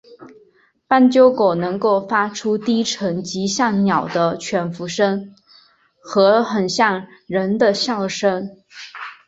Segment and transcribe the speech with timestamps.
[0.87, 5.35] 斑鬣狗能够发出低沉及像鸟的吠声
[6.01, 8.49] 和很像人的笑声。